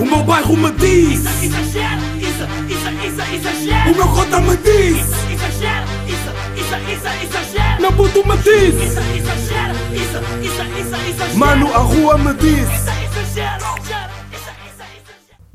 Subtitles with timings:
[0.00, 3.90] O meu bairro me diz Isso, exagero, isso, isso, isso, exagero.
[3.90, 7.82] O meu cota me diz Isso, exagero, isso, isso, isso, exagero.
[7.82, 11.38] Meu puto me diz Isso, exagero, isso, isso, isso, exagero.
[11.38, 12.90] Mano, a rua me diz Isso,
[13.20, 13.78] exagero.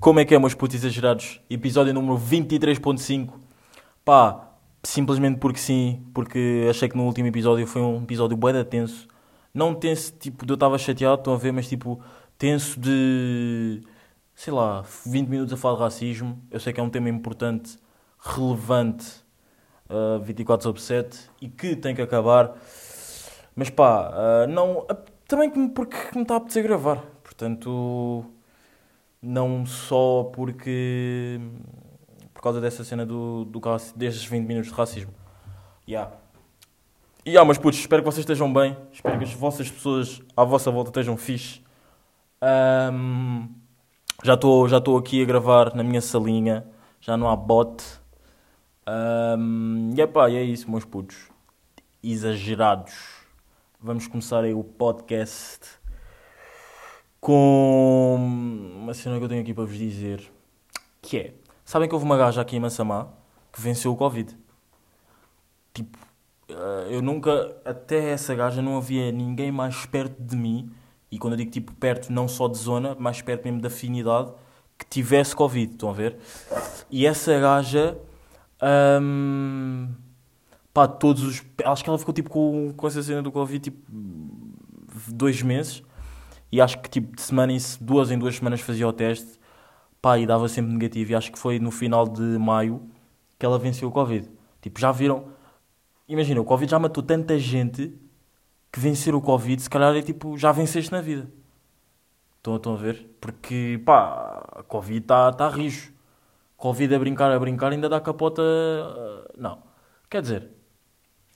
[0.04, 1.40] Como é que é, meus putos exagerados?
[1.50, 3.30] Episódio número 23.5.
[4.04, 4.50] Pá,
[4.84, 9.08] simplesmente porque sim, porque achei que no último episódio foi um episódio bué tenso.
[9.54, 12.02] Não tenso, tipo, de eu estava chateado, estão a ver, mas tipo,
[12.38, 13.82] tenso de,
[14.36, 16.42] sei lá, 20 minutos a falar de racismo.
[16.52, 17.78] Eu sei que é um tema importante,
[18.20, 19.06] relevante,
[19.90, 22.56] uh, 24 sobre 7, e que tem que acabar.
[23.56, 24.88] Mas pá, uh, não, uh,
[25.28, 27.04] também porque me está a apetecer gravar.
[27.24, 28.26] Portanto,
[29.22, 31.40] não só porque
[32.34, 33.62] por causa dessa cena do, do
[33.96, 35.14] destes 20 minutos de racismo.
[35.88, 36.12] Yeah.
[37.26, 38.76] E yeah, mas putos, espero que vocês estejam bem.
[38.92, 41.62] Espero que as vossas pessoas à vossa volta estejam fixe.
[42.42, 43.48] Ahm,
[44.22, 46.66] já estou já estou aqui a gravar na minha salinha.
[47.00, 47.84] Já não há bote.
[48.86, 51.30] Ahm, e epá, e é isso, meus putos.
[52.04, 52.94] Exagerados.
[53.82, 55.80] Vamos começar aí o podcast
[57.20, 58.16] com
[58.76, 60.22] uma cena que eu tenho aqui para vos dizer.
[61.02, 61.34] Que é,
[61.66, 63.10] sabem que houve uma gaja aqui em Massamá
[63.52, 64.36] que venceu o Covid.
[65.74, 65.98] Tipo,
[66.50, 70.72] eh, eu nunca, até essa gaja, não havia ninguém mais perto de mim,
[71.14, 74.34] e quando eu digo tipo perto, não só de zona, mais perto mesmo da afinidade,
[74.76, 76.18] que tivesse Covid, estão a ver?
[76.90, 77.96] E essa gaja,
[79.00, 79.90] hum,
[80.74, 81.44] pá, todos os.
[81.64, 83.80] Acho que ela ficou tipo com, com essa cena do Covid, tipo,
[85.10, 85.84] dois meses,
[86.52, 89.40] e acho que tipo de semana em duas em duas semanas fazia o teste,
[90.02, 92.82] pá, e dava sempre negativo, e acho que foi no final de maio
[93.38, 94.28] que ela venceu o Covid.
[94.64, 95.26] Tipo, já viram?
[96.08, 97.94] Imagina, o Covid já matou tanta gente
[98.74, 101.30] que vencer o Covid, se calhar é tipo, já venceste na vida.
[102.38, 103.08] Estão, estão a ver?
[103.22, 105.94] Porque, pá, a Covid está tá rijo.
[106.58, 108.42] Covid a brincar, a brincar, ainda dá capota.
[108.42, 109.64] ah, Não.
[110.10, 110.50] Quer dizer,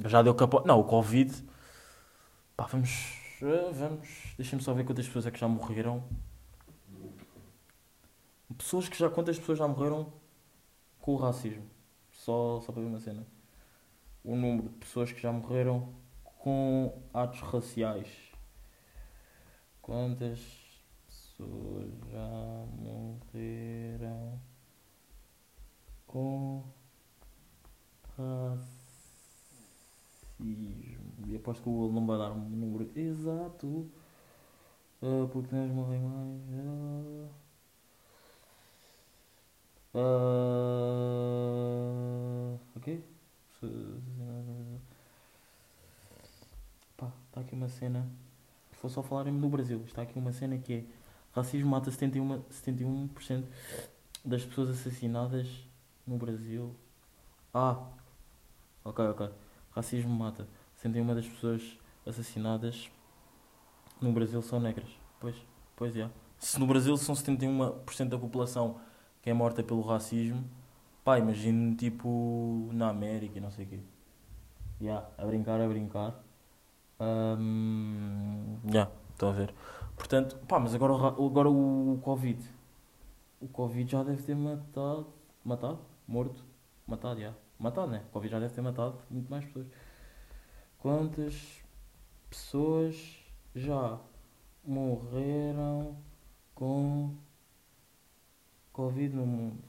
[0.05, 0.67] já deu capota.
[0.67, 1.31] Não, o Covid.
[2.55, 3.13] Pá, vamos.
[3.43, 4.33] ah, Vamos.
[4.35, 6.03] Deixem-me só ver quantas pessoas é que já morreram.
[8.57, 9.09] Pessoas que já.
[9.09, 10.11] Quantas pessoas já morreram
[10.99, 11.63] com o racismo?
[12.11, 13.25] Só, só para ver uma cena.
[14.23, 15.93] O número de pessoas que já morreram
[16.47, 18.07] com atos raciais.
[19.81, 20.39] Quantas
[21.05, 24.39] pessoas já morreram
[26.05, 26.63] com
[28.15, 28.77] racismo?
[31.27, 33.91] E aposto que o Google não vai dar um número exato.
[35.01, 37.29] ah, porque nós morrem mais.
[39.93, 40.77] Ah,
[42.77, 43.03] ok?
[46.97, 48.07] Pá, está aqui uma cena.
[48.81, 49.83] Vou só falar mesmo do Brasil.
[49.85, 50.83] Está aqui uma cena que é
[51.31, 53.43] racismo mata 71%, 71%
[54.25, 55.47] das pessoas assassinadas
[56.05, 56.75] no Brasil.
[57.53, 57.87] Ah,
[58.83, 59.29] ok, ok.
[59.71, 60.47] Racismo mata
[60.83, 62.89] 71% das pessoas assassinadas
[64.01, 64.89] no Brasil são negras.
[65.19, 65.35] Pois,
[65.75, 66.09] pois é.
[66.39, 68.79] Se no Brasil são 71% da população
[69.21, 70.43] que é morta pelo racismo,
[71.03, 73.79] pá, imagino tipo na América e não sei o quê.
[74.79, 76.26] Ya, a brincar, a brincar.
[76.99, 79.53] Hum, Ya, estão a ver.
[79.95, 82.43] Portanto, pá, mas agora, agora o Covid.
[83.41, 85.07] O Covid já deve ter matado.
[85.43, 85.79] Matado?
[86.07, 86.43] Morto?
[86.85, 87.33] Matado, já.
[87.59, 88.03] Matado, né?
[88.09, 89.67] O Covid já deve ter matado muito mais pessoas.
[90.79, 91.63] Quantas
[92.29, 93.19] pessoas
[93.55, 93.99] já
[94.63, 95.97] morreram
[96.53, 97.15] com
[98.73, 99.63] Covid no mundo?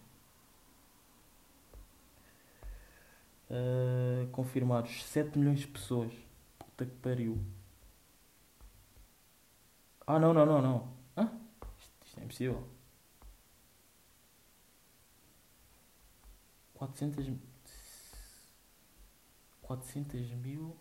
[3.51, 6.13] Uh, confirmados 7 milhões de pessoas.
[6.79, 7.37] Puta que pariu.
[10.07, 10.93] Ah, não, não, não, não.
[11.17, 11.25] Hã?
[11.81, 12.69] Isto, isto é impossível.
[16.75, 17.41] 400 mi-
[19.61, 20.77] 400 mil.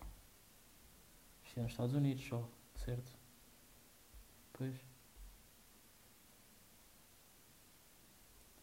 [1.44, 3.12] Isto é nos Estados Unidos só, certo?
[4.54, 4.76] Pois.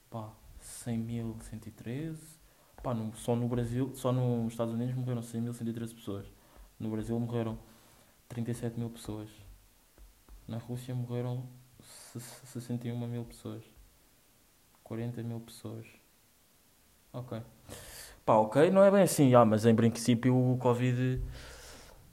[0.09, 2.39] Pá, 100 mil, 113.
[2.81, 6.27] Pá, no- só no Brasil, só nos Estados Unidos morreram 100.113 pessoas.
[6.79, 7.59] No Brasil morreram
[8.29, 9.29] 37 mil pessoas.
[10.47, 11.45] Na Rússia morreram
[11.83, 13.63] se- 61 mil pessoas.
[14.83, 15.87] 40 mil pessoas.
[17.13, 17.41] Ok.
[18.25, 21.21] Pá, ok, não é bem assim, ah, mas em princípio o Covid.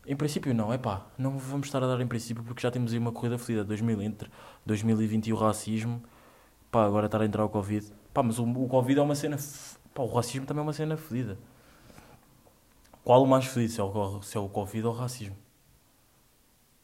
[0.06, 2.92] Em princípio não, é pá, não vamos estar a dar em princípio porque já temos
[2.92, 4.30] aí uma corrida fodida 2000 entre
[4.66, 6.02] 2020 e o racismo.
[6.72, 7.92] Pá, agora estar a entrar o Covid.
[8.13, 9.38] Pá, mas o, o Covid é uma cena.
[9.38, 11.38] f- Pá, o racismo também é uma cena fodida.
[13.03, 13.71] Qual o mais fodido?
[13.74, 15.36] Se é o, se é o Covid ou o racismo?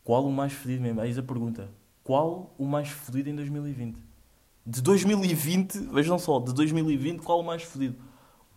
[0.03, 1.01] Qual o mais fodido mesmo?
[1.01, 1.69] Eis a pergunta.
[2.03, 4.07] Qual o mais fodido em 2020?
[4.67, 7.95] de 2020, vejam só, de 2020, qual o mais fodido?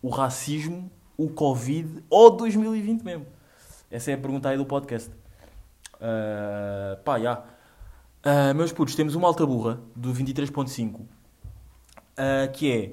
[0.01, 3.25] O racismo, o Covid ou 2020 mesmo?
[3.89, 5.09] Essa é a pergunta aí do podcast.
[6.01, 7.45] Ah, pá, já.
[8.21, 10.99] Ah, meus putos, temos uma alta burra do 23.5
[12.17, 12.91] ah, que é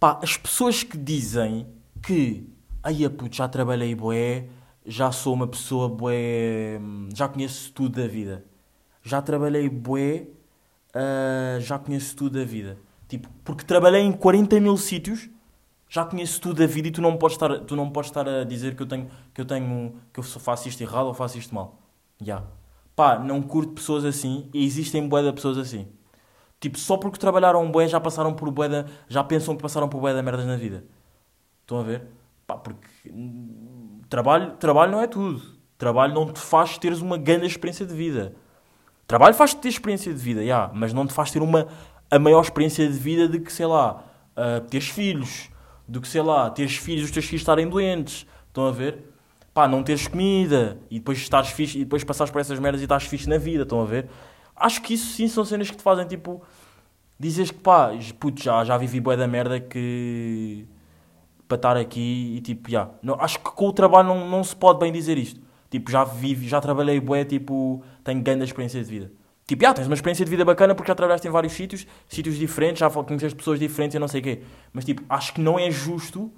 [0.00, 1.66] pá, as pessoas que dizem
[2.02, 2.48] que
[2.82, 4.48] aí puto, já trabalhei bué,
[4.84, 8.44] já sou uma pessoa bué, hum, já conheço tudo da vida.
[9.02, 10.26] Já trabalhei bué,
[10.94, 12.78] ah, já conheço tudo da vida.
[13.08, 15.28] Tipo, porque trabalhei em 40 mil sítios,
[15.88, 18.44] já conheço tudo da vida e tu não podes estar, tu não podes estar a
[18.44, 21.54] dizer que eu tenho, que eu tenho, que eu faço isto errado ou faço isto
[21.54, 21.78] mal.
[22.20, 22.44] Já.
[22.96, 25.88] Pá, não curto pessoas assim e existem bué de pessoas assim.
[26.60, 30.14] Tipo, só porque trabalharam bué já passaram por da, já pensam que passaram por bué
[30.14, 30.84] da merdas na vida.
[31.62, 32.06] Estão a ver?
[32.52, 35.42] Pá, porque hum, trabalho, trabalho não é tudo.
[35.78, 38.34] Trabalho não te faz teres uma grande experiência de vida.
[39.06, 41.66] Trabalho faz-te ter experiência de vida, já, mas não te faz ter uma,
[42.10, 44.04] a maior experiência de vida de que, sei lá,
[44.36, 45.50] ah, teres filhos,
[45.86, 48.26] do que, sei lá, teres filhos, os teus filhos estarem doentes.
[48.48, 49.12] Estão a ver?
[49.52, 52.84] Pá, não teres comida e depois estares fixe, e depois passares por essas merdas e
[52.84, 53.64] estás fixe na vida.
[53.64, 54.08] Estão a ver?
[54.54, 56.42] Acho que isso sim são cenas que te fazem, tipo,
[57.18, 60.66] dizes que, pá, puto, já, já vivi bué da merda que
[61.52, 62.88] para estar aqui e tipo, já.
[63.02, 65.40] Não, acho que com o trabalho não, não se pode bem dizer isto.
[65.70, 69.12] Tipo, já vivi, já trabalhei bué, tipo, tenho grande experiência de vida.
[69.46, 72.36] Tipo, já, tens uma experiência de vida bacana porque já trabalhaste em vários sítios, sítios
[72.36, 74.42] diferentes, já conheces pessoas diferentes e não sei o quê.
[74.72, 76.32] Mas, tipo, acho que não é justo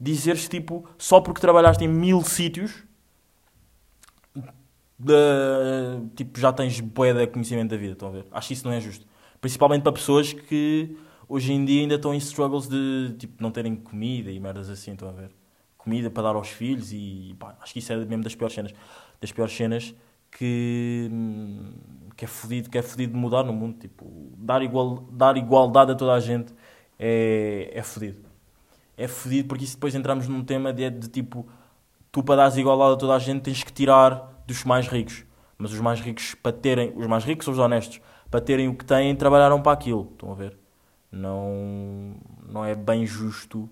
[0.00, 2.84] dizeres, tipo, só porque trabalhaste em mil sítios,
[4.98, 8.26] de- tipo, já tens bué de conhecimento da vida, estão a ver?
[8.30, 9.06] Acho que isso não é justo.
[9.40, 10.96] Principalmente para pessoas que
[11.28, 14.92] hoje em dia ainda estão em struggles de, tipo, não terem comida e merdas assim,
[14.92, 15.30] estão a ver?
[15.76, 18.74] Comida para dar aos filhos e, pá, acho que isso é mesmo das piores cenas.
[19.20, 19.94] Das piores cenas
[20.30, 21.10] que,
[22.16, 23.78] que é fodido, que é fodido de mudar no mundo.
[23.78, 26.52] Tipo, dar, igual, dar igualdade a toda a gente
[26.98, 28.20] é, é fodido.
[28.96, 31.46] É fodido porque isso depois entramos num tema de, de tipo,
[32.10, 35.24] tu para dares igualdade a toda a gente tens que tirar dos mais ricos.
[35.56, 38.00] Mas os mais ricos, para terem, os mais ricos são os honestos,
[38.30, 40.08] para terem o que têm, trabalharam para aquilo.
[40.12, 40.56] Estão a ver?
[41.10, 42.16] Não,
[42.46, 43.68] não é bem justo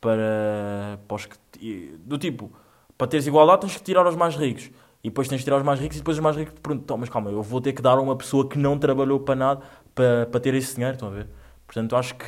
[0.00, 1.98] para, para os que.
[2.00, 2.50] Do tipo,
[2.96, 4.70] para teres igualdade tens que tirar aos mais ricos.
[5.02, 6.98] E depois tens de tirar os mais ricos e depois os mais ricos perguntam, "Então,
[6.98, 9.62] mas calma, eu vou ter que dar a uma pessoa que não trabalhou para nada
[9.94, 11.28] para, para ter esse dinheiro, estão a ver?
[11.66, 12.26] Portanto, acho que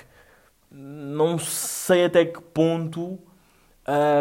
[0.71, 3.19] não sei até que ponto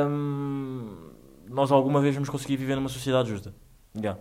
[0.09, 1.11] hum,
[1.47, 3.53] nós alguma vez vamos conseguir viver numa sociedade justa.
[3.95, 4.19] Yeah.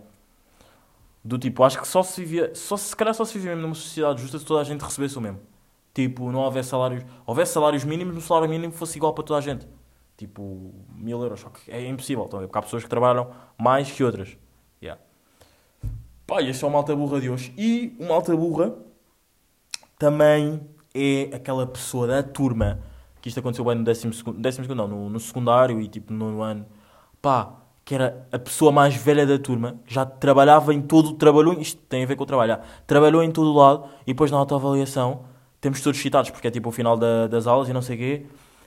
[1.23, 3.75] Do tipo, acho que só se vivia, só se calhar só se vivia mesmo numa
[3.75, 5.39] sociedade justa se toda a gente recebesse o mesmo.
[5.97, 9.41] Tipo, não houvesse salários, houvesse salários mínimos, no salário mínimo fosse igual para toda a
[9.41, 9.67] gente.
[10.15, 12.45] Tipo, mil euros, só que é impossível, ver?
[12.45, 14.37] Porque há pessoas que trabalham mais que outras.
[14.79, 15.01] Yeah.
[16.27, 17.51] Pá, este é o malta burra de hoje.
[17.57, 18.75] E o malta burra
[19.97, 20.61] também
[20.93, 22.79] é aquela pessoa da turma
[23.19, 26.13] que isto aconteceu bem no décimo segundo, décimo segundo não, no, no secundário e tipo
[26.13, 26.63] no ano.
[27.19, 31.81] Pá, que era a pessoa mais velha da turma, já trabalhava em todo, trabalhou, isto
[31.89, 35.35] tem a ver com o trabalho, trabalhou em todo o lado e depois na autoavaliação
[35.61, 37.99] temos todos citados, porque é tipo o final da- das aulas e não sei o
[37.99, 38.25] quê.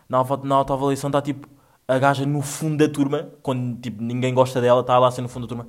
[0.08, 1.48] Na, na autoavaliação está tipo
[1.88, 5.28] a gaja no fundo da turma, quando tipo, ninguém gosta dela, está lá assim no
[5.28, 5.66] fundo da turma.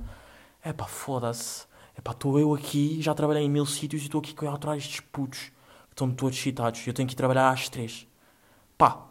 [0.62, 1.66] É pá, foda-se.
[1.96, 4.76] É pá, estou eu aqui, já trabalhei em mil sítios e estou aqui a aturar
[4.76, 5.50] estes putos
[5.90, 6.86] estão todos citados.
[6.86, 8.06] Eu tenho que ir trabalhar às três.
[8.78, 9.06] Pá,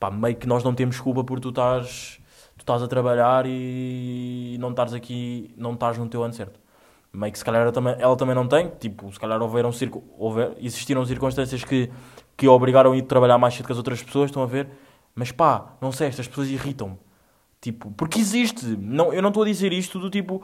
[0.00, 2.20] pá, meio que nós não temos culpa por tu estás,
[2.56, 6.60] tu estás a trabalhar e não estás aqui, não estás no teu ano certo.
[7.16, 10.04] Meio que se calhar ela também, ela também não tem, tipo, se calhar houveram circo,
[10.18, 11.90] houver, existiram circunstâncias que,
[12.36, 14.68] que obrigaram a ir trabalhar mais cedo que as outras pessoas, estão a ver?
[15.14, 16.98] Mas pá, não sei, estas pessoas irritam-me.
[17.58, 18.66] Tipo, porque existe.
[18.66, 20.42] Não, eu não estou a dizer isto do tipo,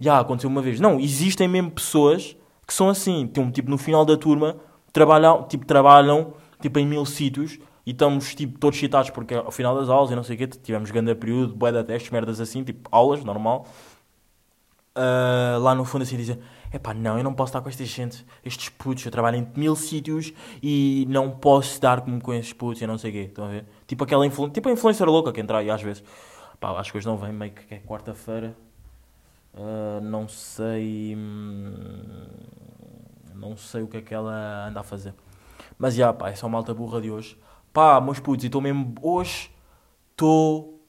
[0.00, 0.80] já aconteceu uma vez.
[0.80, 3.28] Não, existem mesmo pessoas que são assim.
[3.28, 4.56] Tipo, tipo no final da turma,
[4.92, 9.76] trabalham, tipo, trabalham tipo, em mil sítios e estamos tipo, todos citados porque ao final
[9.76, 12.64] das aulas e não sei o quê, tivemos grande período, bué de testes, merdas assim,
[12.64, 13.66] tipo, aulas, normal.
[15.00, 16.40] Ah, lá no fundo assim dizer,
[16.72, 19.76] epá, não, eu não posso estar com esta gente, estes putos, eu trabalho em mil
[19.76, 23.44] sítios e não posso estar como com estes putos e não sei o quê, estão
[23.44, 23.64] a ver?
[23.86, 24.50] Tipo aquela influ...
[24.50, 26.02] tipo a influencer louca que entra aí às vezes.
[26.60, 28.56] Pá, que hoje não vem, meio que é quarta-feira.
[29.54, 31.14] Ah, não sei.
[31.16, 32.02] hum,
[33.34, 35.14] Não sei o que é que ela anda a fazer.
[35.78, 37.38] Mas já, pá, essa é uma alta burra de hoje.
[37.72, 38.94] Pá, meus putos, e estou mesmo.
[39.02, 39.50] Hoje
[40.12, 40.80] estou.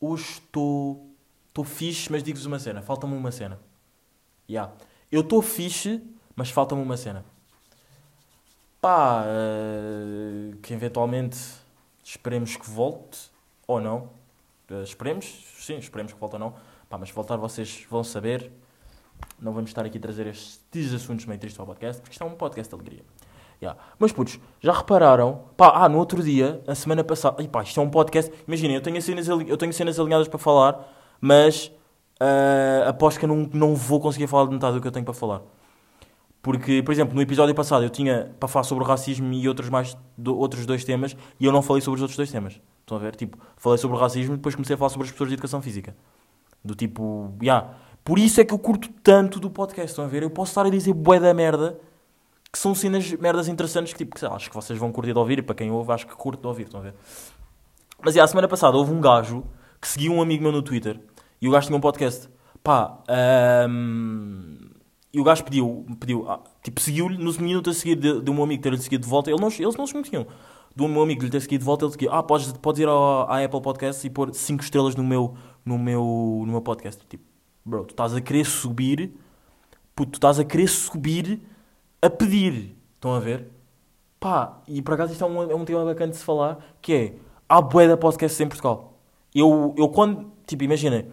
[0.00, 1.03] Hoje estou.
[1.54, 2.82] Estou fixe, mas digo-vos uma cena.
[2.82, 3.60] Falta-me uma cena.
[4.48, 4.72] Já.
[5.10, 6.02] Eu estou fixe,
[6.34, 7.24] mas falta-me uma cena.
[8.80, 11.38] Pá, eh, que eventualmente
[12.02, 13.30] esperemos que volte
[13.68, 14.10] ou não.
[14.68, 15.26] Eh, esperemos,
[15.60, 16.54] sim, esperemos que volte ou não.
[16.88, 18.50] Pá, mas voltar vocês vão saber.
[19.38, 22.26] não vamos estar aqui a trazer estes assuntos meio tristes ao podcast, porque isto é
[22.26, 23.04] um podcast de alegria.
[23.62, 23.80] Yeah.
[23.96, 25.44] Mas putos, já repararam?
[25.56, 28.32] Pá, ah, no outro dia, a semana passada, e pá, isto é um podcast.
[28.48, 31.72] Imaginem, eu tenho cenas, eu tenho cenas alinhadas para falar, mas
[32.20, 35.04] ah, aposto que eu não, não vou conseguir falar de metade do que eu tenho
[35.04, 35.40] para falar.
[36.42, 39.70] Porque, por exemplo, no episódio passado eu tinha para falar sobre o racismo e outros
[39.70, 42.60] mais do- outros dois temas e eu não falei sobre os outros dois temas.
[42.80, 43.16] Estão a ver?
[43.16, 45.62] Tipo, falei sobre o racismo e depois comecei a falar sobre as pessoas de educação
[45.62, 45.96] física.
[46.62, 47.70] Do tipo, yeah.
[48.04, 49.92] Por isso é que eu curto tanto do podcast.
[49.92, 50.22] Estão a ver?
[50.22, 51.80] Eu posso estar a dizer bué da merda
[52.52, 55.18] que são cenas, merdas interessantes que, tipo, que sei acho que vocês vão curtir de
[55.18, 56.64] ouvir e para quem ouve, acho que curto de ouvir.
[56.64, 56.94] Estão a ver?
[58.04, 59.44] Mas, yeah, a semana passada houve um gajo
[59.80, 61.00] que seguiu um amigo meu no Twitter
[61.44, 62.26] e o gajo tinha um podcast.
[62.62, 64.70] Pá, ahm,
[65.12, 68.42] e o gajo pediu, pediu ah, tipo, seguiu-lhe nos minutos a seguir de, de um
[68.42, 69.30] amigo ter-lhe seguido de volta.
[69.30, 70.26] Ele não, eles não se conheciam.
[70.74, 73.30] Do meu amigo lhe ter seguido de volta, ele seguiu, ah, podes, podes ir ao,
[73.30, 76.02] à Apple Podcast e pôr 5 estrelas no meu, no, meu,
[76.46, 77.04] no meu podcast.
[77.06, 77.22] Tipo,
[77.62, 79.12] bro, tu estás a querer subir,
[79.94, 81.42] puto, tu estás a querer subir
[82.00, 82.74] a pedir.
[82.94, 83.50] Estão a ver?
[84.18, 86.94] Pá, e por acaso isto é um, é um tema bacana de se falar, que
[86.94, 87.14] é,
[87.46, 88.98] há bué de podcasts em Portugal.
[89.34, 91.12] Eu, eu quando, tipo, imaginem,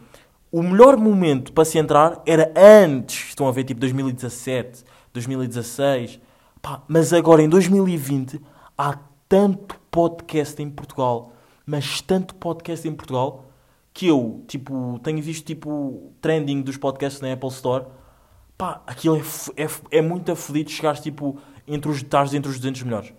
[0.51, 6.19] o melhor momento para se entrar era antes, estão a ver, tipo 2017, 2016,
[6.61, 8.41] pá, mas agora em 2020
[8.77, 8.97] há
[9.29, 11.33] tanto podcast em Portugal,
[11.65, 13.45] mas tanto podcast em Portugal,
[13.93, 17.85] que eu, tipo, tenho visto, tipo, trending dos podcasts na Apple Store,
[18.57, 22.83] pá, aquilo é, é, é muito afodido chegares, tipo, entre os, estás entre os 200
[22.83, 23.13] melhores.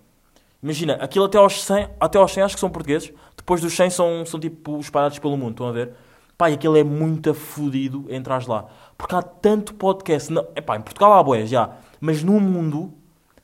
[0.61, 3.89] Imagina, aquilo até aos 100, até aos 100 acho que são portugueses, depois dos 100
[3.89, 5.93] são, são tipo espalhados pelo mundo, estão a ver?
[6.43, 8.65] Pá, e aquilo é muito afodido entrares lá.
[8.97, 12.93] Porque há tanto podcast, não, epá, em Portugal há boés, já, mas no mundo,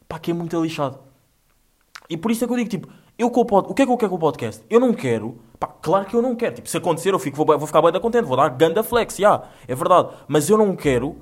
[0.05, 0.99] pá, que é muito lixado.
[2.09, 3.69] E por isso é que eu digo, tipo, eu com o, pod...
[3.71, 4.65] o que é que eu quero com o podcast?
[4.69, 7.45] Eu não quero, pá, claro que eu não quero, tipo, se acontecer eu fico, vou,
[7.57, 10.09] vou ficar bem da contente, vou dar ganda flex, já, é verdade.
[10.27, 11.15] Mas eu não quero,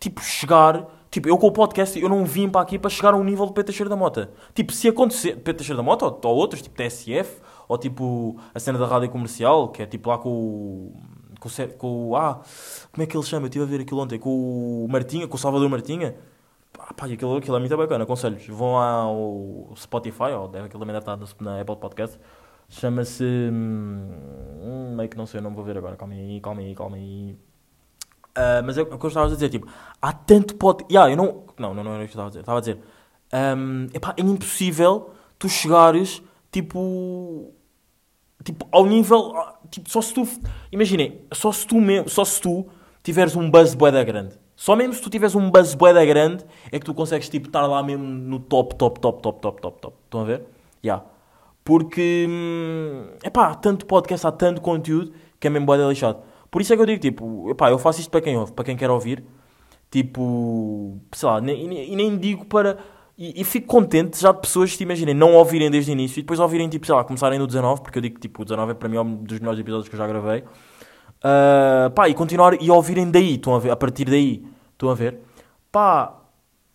[0.00, 3.16] tipo, chegar, tipo, eu com o podcast, eu não vim para aqui para chegar a
[3.16, 4.32] um nível de Pedro Teixeira da Mota.
[4.52, 8.58] Tipo, se acontecer, Pedro Teixeira da Mota, ou, ou outros, tipo, TSF, ou tipo, a
[8.58, 11.19] cena da rádio comercial, que é tipo lá com o...
[11.40, 12.42] Com o, com o ah,
[12.92, 13.46] como é que ele chama?
[13.46, 16.14] Eu estive a ver aquilo ontem, com o Martinha, com o Salvador Martinha.
[16.72, 18.46] Pá, pá, aquilo, aquilo é muito bacana, aconselho-vos.
[18.46, 22.18] Vão ao Spotify, ou deve, aquilo também deve estar na Apple Podcast.
[22.68, 23.24] Chama-se.
[23.24, 25.96] Hum, meio que não sei, não vou ver agora.
[25.96, 27.36] Calma aí, calma aí, calma aí.
[28.34, 29.66] Ah, mas é o que eu estava a dizer, tipo,
[30.00, 30.92] há tanto podcast.
[30.92, 31.44] Yeah, eu não.
[31.58, 32.40] Não, não, era isso que eu estava a dizer.
[32.40, 32.78] Estava a dizer.
[33.56, 37.52] hum, epá, é impossível tu chegares, tipo.
[38.44, 39.34] Tipo, ao nível.
[39.70, 40.26] Tipo, só se tu.
[40.72, 42.08] Imaginem, só se tu mesmo.
[42.08, 42.66] Só se tu
[43.02, 44.34] tiveres um buzz boeda grande.
[44.56, 47.66] Só mesmo se tu tiveres um buzz boeda grande é que tu consegues, tipo, estar
[47.66, 49.96] lá mesmo no top, top, top, top, top, top, top.
[50.04, 50.42] Estão a ver?
[50.82, 51.02] Já.
[51.64, 52.28] Porque.
[53.22, 56.18] É pá, há tanto podcast, há tanto conteúdo que é mesmo boeda lixado.
[56.50, 58.64] Por isso é que eu digo, tipo, epá, eu faço isto para quem ouve, para
[58.64, 59.24] quem quer ouvir.
[59.90, 62.78] Tipo, sei lá, e nem digo para.
[63.22, 66.22] E, e fico contente já de pessoas, te imaginem, não ouvirem desde o início e
[66.22, 68.70] depois ouvirem, tipo, sei lá, começarem no 19, porque eu digo que, tipo, o 19
[68.72, 70.42] é para mim um dos melhores episódios que eu já gravei.
[71.22, 74.94] Ah, pá, e continuar e ouvirem daí, estão a ver, a partir daí, estão a
[74.94, 75.18] ver.
[75.70, 76.16] Pá,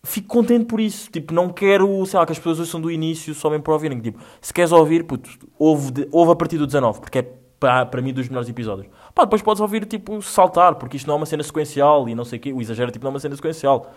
[0.04, 1.10] fico contente por isso.
[1.10, 3.98] Tipo, não quero, sei lá, que as pessoas ouçam do início só mesmo para ouvirem.
[4.00, 7.22] Tipo, se queres ouvir, puto, ouve, de- ouve a partir do 19, porque é
[7.58, 8.86] para, para mim dos melhores episódios.
[9.14, 12.24] Pá, depois podes ouvir, tipo, saltar, porque isto não é uma cena sequencial e não
[12.24, 12.52] sei o quê.
[12.52, 13.92] O exagero, tipo, não é uma cena sequencial.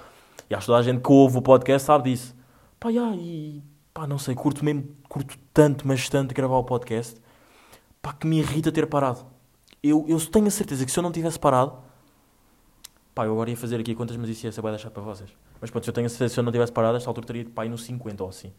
[0.49, 2.38] E acho que toda a gente que ouve o podcast sabe disso.
[2.79, 3.61] Pá, já, e
[3.93, 7.19] pá, não sei, curto mesmo, curto tanto, mas tanto gravar o podcast.
[8.01, 9.25] Pá, que me irrita ter parado.
[9.83, 11.77] Eu, eu tenho a certeza que se eu não tivesse parado,
[13.13, 15.29] pá, eu agora ia fazer aqui contas, mas isso ia ser bem deixar para vocês.
[15.59, 17.45] Mas pronto, eu tenho a certeza que se eu não tivesse parado, esta altura teria
[17.45, 18.53] pá, no 50 ou assim.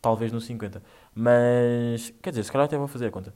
[0.00, 0.80] Talvez no 50.
[1.14, 3.34] Mas, quer dizer, se calhar até vou fazer a conta.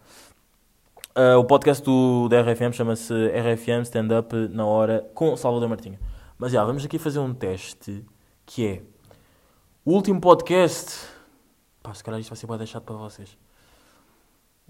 [1.15, 6.01] Ah, o podcast do, da RFM chama-se RFM Stand Up na hora com Salvador Martinha.
[6.39, 8.05] Mas já, vamos aqui fazer um teste
[8.47, 8.83] que é
[9.85, 11.09] o último podcast.
[11.83, 13.37] Pá, se calhar isto vai ser bem deixado para vocês.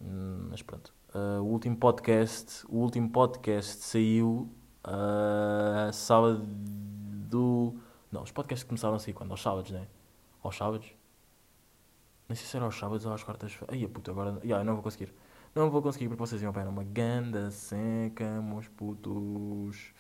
[0.00, 0.92] Hum, mas pronto.
[1.14, 2.64] Ah, o último podcast.
[2.68, 4.50] O último podcast saiu
[4.82, 6.46] ah, sábado.
[8.10, 9.30] Não, os podcasts começaram a sair quando?
[9.30, 9.86] Aos sábados, né?
[10.42, 10.86] Aos sábados?
[12.28, 13.74] Nem sei se era aos sábados ou às quartas-feiras.
[13.74, 14.38] Ai, puto, agora.
[14.42, 15.14] Eu não vou conseguir.
[15.54, 19.92] Não vou conseguir porque vocês iam para uma ganda seca, meus putos.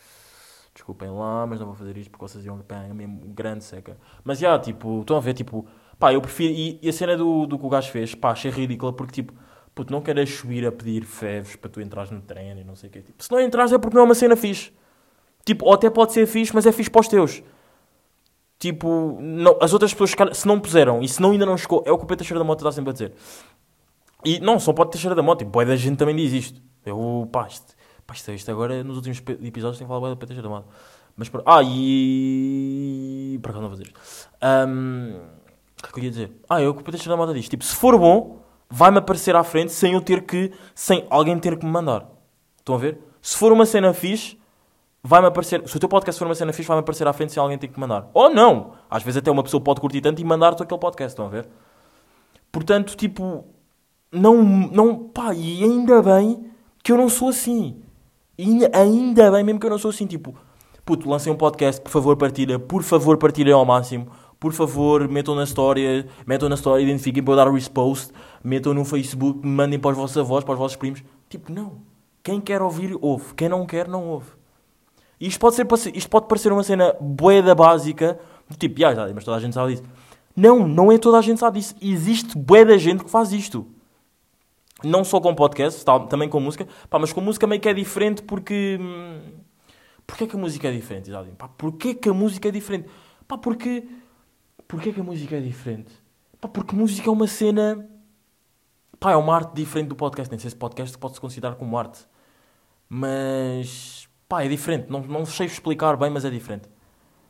[0.74, 3.96] Desculpem lá, mas não vou fazer isto porque vocês iam para a mesmo grande seca.
[4.24, 5.66] Mas já, tipo, estão a ver, tipo,
[5.98, 6.52] pá, eu prefiro.
[6.52, 9.34] E, e a cena do, do que o gajo fez, pá, achei ridícula porque, tipo,
[9.74, 12.88] puto, não queres subir a pedir feves para tu entrares no treino e não sei
[12.88, 13.02] o quê.
[13.02, 14.72] Tipo, se não entras é porque não é uma cena fixe.
[15.44, 17.42] Tipo, ou até pode ser fixe, mas é fixe para os teus.
[18.58, 21.90] Tipo, não, as outras pessoas, se não puseram e se não ainda não chegou, é
[21.90, 23.12] o que o Pedro Teixeira da Mota está sempre a dizer.
[24.24, 26.62] E não, só pode Teixeira da Mota, tipo, boa da gente também diz isto.
[26.86, 27.74] Eu, pá, isto,
[28.06, 30.66] pá, isto, isto agora nos últimos episódios tem falado Teixeira da Mota.
[31.16, 31.44] Mas pronto.
[31.46, 33.38] Ah, e.
[33.42, 34.00] Por acaso não fazer isto.
[34.40, 35.16] Ahm,
[35.78, 36.32] O que é que eu ia dizer?
[36.48, 37.50] Ah, eu que deixar na moda disto.
[37.50, 38.38] Tipo, se for bom,
[38.70, 40.52] vai-me aparecer à frente sem eu ter que.
[40.74, 42.08] sem alguém ter que me mandar.
[42.58, 42.98] Estão a ver?
[43.20, 44.38] Se for uma cena fixe,
[45.02, 45.66] vai-me aparecer.
[45.68, 47.68] Se o teu podcast for uma cena fixe, vai-me aparecer à frente sem alguém ter
[47.68, 48.08] que mandar.
[48.14, 48.72] Ou não!
[48.90, 51.12] Às vezes até uma pessoa pode curtir tanto e mandar-te aquele podcast.
[51.12, 51.46] Estão a ver?
[52.50, 53.44] Portanto, tipo.
[54.10, 54.42] Não.
[54.42, 56.50] não pá, e ainda bem
[56.82, 57.81] que eu não sou assim.
[58.42, 60.04] E ainda, bem mesmo que eu não sou assim.
[60.04, 60.34] Tipo,
[60.84, 62.58] puto, lancei um podcast, por favor, partilha.
[62.58, 64.08] Por favor, partilhem ao máximo.
[64.40, 68.84] Por favor, metam na história, metam na história, identifiquem para eu dar repost, metam no
[68.84, 71.04] Facebook, mandem para os vossos avós, para os vossos primos.
[71.28, 71.74] Tipo, não.
[72.20, 73.32] Quem quer ouvir, ouve.
[73.36, 74.32] Quem não quer, não ouve.
[75.20, 78.18] E isto pode, ser, isto pode parecer uma cena boeda básica,
[78.58, 79.84] tipo, já, já, mas toda a gente sabe disso.
[80.34, 81.76] Não, não é toda a gente sabe disso.
[81.80, 83.64] Existe boeda gente que faz isto.
[84.84, 86.66] Não só com podcast, também com música.
[86.88, 88.78] Pá, mas com música meio que é diferente porque...
[88.80, 89.20] hum,
[90.06, 91.36] Porquê que a música é diferente, Isadinho?
[91.56, 92.88] Porquê que a música é diferente?
[93.26, 93.88] Pá, porque...
[94.66, 95.92] Porquê que a música é diferente?
[96.40, 97.88] Pá, porque música é uma cena...
[98.98, 100.30] Pá, é uma arte diferente do podcast.
[100.30, 102.00] Nem sei se podcast pode-se considerar como arte.
[102.88, 104.08] Mas...
[104.28, 104.90] Pá, é diferente.
[104.90, 106.68] Não, não sei explicar bem, mas é diferente.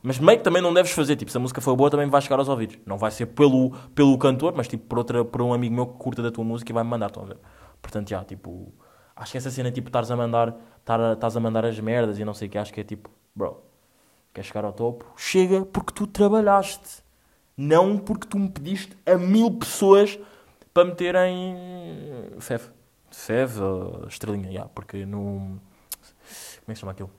[0.03, 2.39] Mas que também não deves fazer, tipo, se a música for boa também vai chegar
[2.39, 2.77] aos ouvidos.
[2.85, 5.97] Não vai ser pelo, pelo cantor, mas tipo por, outra, por um amigo meu que
[5.97, 7.39] curta da tua música e vai-me mandar, estão a ver?
[7.81, 8.73] Portanto, já, tipo,
[9.15, 10.57] acho que essa cena, tipo, estás a mandar,
[11.13, 13.63] estás a mandar as merdas e não sei o que, acho que é tipo, bro,
[14.35, 15.07] queres chegar ao topo?
[15.17, 17.03] Chega porque tu trabalhaste.
[17.57, 20.19] Não porque tu me pediste a mil pessoas
[20.75, 21.55] para meterem
[22.41, 22.63] FEV.
[23.11, 25.61] FEV, ou estrelinha, já, porque no...
[26.65, 27.11] Como é que se chama aquilo?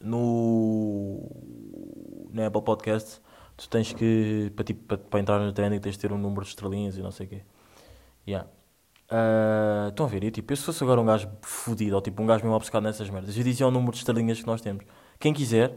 [0.00, 1.20] No
[2.32, 3.20] na Apple Podcast
[3.56, 6.42] tu tens que para, tipo, para, para entrar no trending tens de ter um número
[6.42, 7.42] de estrelinhas e não sei o quê.
[8.26, 8.48] Yeah.
[9.10, 12.22] Ah, estão a ver, eu, tipo, eu se fosse agora um gajo fodido ou tipo
[12.22, 14.84] um gajo mesmo obcecado nessas merdas eu dizia o número de estrelinhas que nós temos.
[15.18, 15.74] Quem quiser,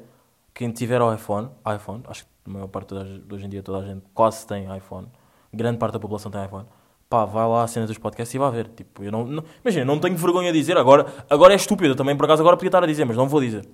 [0.54, 3.80] quem tiver o iPhone iPhone, acho que a maior parte de hoje em dia toda
[3.80, 5.08] a gente quase tem iPhone
[5.54, 6.66] grande parte da população tem iPhone
[7.10, 8.70] pá, vai lá à cena dos podcasts e vai ver.
[8.70, 11.96] Tipo, eu não, não imagina, não tenho vergonha de dizer agora, agora é estúpido, eu
[11.96, 13.68] também por acaso agora podia estar a dizer, mas não vou dizer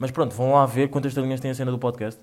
[0.00, 2.18] mas pronto, vão lá ver quantas estrelinhas tem a cena do podcast.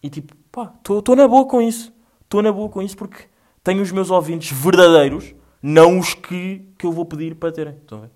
[0.00, 1.92] E tipo, pá, estou na boa com isso.
[2.22, 3.24] Estou na boa com isso porque
[3.64, 7.74] tenho os meus ouvintes verdadeiros, não os que, que eu vou pedir para terem.
[7.74, 8.10] Estão a ver?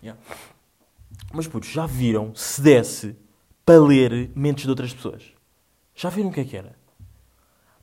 [0.00, 0.22] Yeah.
[1.34, 3.16] Mas putos, já viram se desse
[3.64, 5.24] para ler mentes de outras pessoas?
[5.92, 6.76] Já viram o que é que era?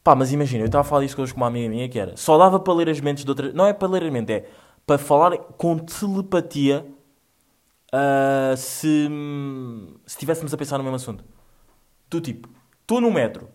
[0.02, 2.38] Pá, mas imagina, eu estava a falar hoje com uma amiga minha que era só
[2.38, 3.54] dava para ler as mentes de outras.
[3.54, 4.50] Não é para ler as mentes, é
[4.88, 6.86] para falar com telepatia
[8.58, 9.10] se, se
[10.08, 11.24] estivéssemos a pensar no mesmo assunto.
[12.10, 12.50] Do tipo,
[12.82, 13.50] estou no metro,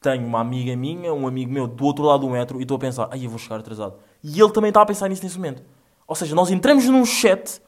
[0.00, 2.80] tenho uma amiga minha, um amigo meu do outro lado do metro e estou a
[2.80, 3.96] pensar, ai eu vou chegar atrasado.
[4.22, 5.62] E ele também está a pensar nisso nesse momento.
[6.06, 7.60] Ou seja, nós entramos num chat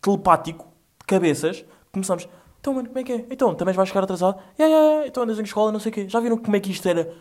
[0.00, 0.66] telepático
[1.00, 2.28] de cabeças, começamos,
[2.60, 3.26] então mano, como é que é?
[3.30, 4.38] Então, também vais chegar atrasado?
[4.58, 5.06] Yeah, yeah, yeah.
[5.08, 6.08] Então andas em escola, não sei o quê.
[6.08, 7.14] Já viram como é que isto era